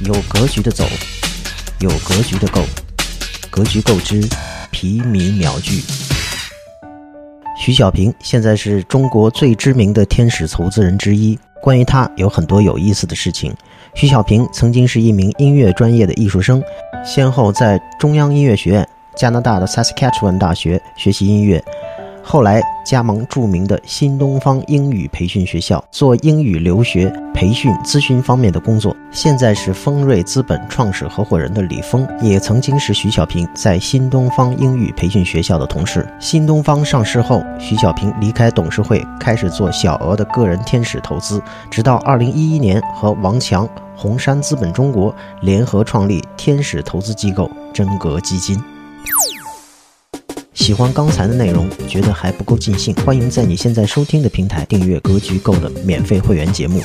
[0.00, 0.84] 有格局的走，
[1.80, 2.62] 有格局的购，
[3.50, 4.20] 格局够之，
[4.70, 5.82] 皮米秒聚。
[7.58, 11.36] 徐小平现在是中国最知名的天使投资人之一。
[11.60, 13.52] 关于他有很多有意思的事情。
[13.92, 16.62] 徐小平曾经是一名音乐专业的艺术生，
[17.04, 21.62] 先后在中央音乐学院、加拿大的 Saskatchewan 大学学习音乐。
[22.30, 28.94] 后来加盟著名的新东方英语培训学校，做英语留学培训咨询方面的工作。
[29.10, 36.06] 现在是丰瑞资本创始合伙人的李峰，也曾经是徐小平在新东方英语培训学校的同事。
[36.20, 43.66] 新东方上市后，徐小平离开董事会，开始做小额的个人天使投资，直到二零一一年和王强、
[43.96, 48.62] 红杉资本中国联合创立天使投资机构真格基金。
[50.68, 56.82] 喜欢刚才的内容，觉得还不够尽兴，欢迎在你现在收听的平台订阅《格局够》的免费会员节目。